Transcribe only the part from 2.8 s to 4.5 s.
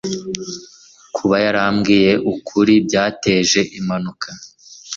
byateje impanuka